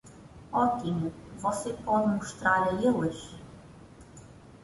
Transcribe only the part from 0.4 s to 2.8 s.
Ótimo, você pode mostrar a